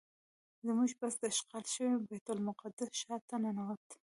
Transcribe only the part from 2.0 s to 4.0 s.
بیت المقدس ښار ته ننوت.